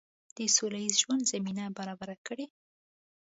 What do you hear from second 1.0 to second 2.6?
ژوند زمینه برابره کړي.